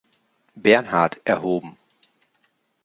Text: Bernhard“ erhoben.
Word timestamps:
Bernhard“ 0.55 1.21
erhoben. 1.25 1.77